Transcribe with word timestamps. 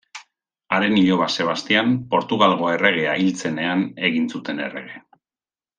Haren 0.77 0.95
iloba 1.01 1.27
Sebastian 1.41 1.93
Portugalgo 2.15 2.73
erregea 2.79 3.13
hil 3.25 3.31
zenean 3.45 3.85
egin 4.11 4.27
zuten 4.37 4.65
errege. 4.71 5.03